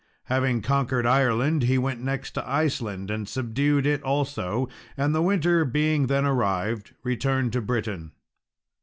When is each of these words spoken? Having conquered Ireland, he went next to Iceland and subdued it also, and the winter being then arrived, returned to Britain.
Having 0.23 0.63
conquered 0.63 1.05
Ireland, 1.05 1.61
he 1.61 1.77
went 1.77 2.01
next 2.01 2.31
to 2.31 2.49
Iceland 2.49 3.11
and 3.11 3.29
subdued 3.29 3.85
it 3.85 4.01
also, 4.01 4.67
and 4.97 5.13
the 5.13 5.21
winter 5.21 5.63
being 5.63 6.07
then 6.07 6.25
arrived, 6.25 6.95
returned 7.03 7.53
to 7.53 7.61
Britain. 7.61 8.11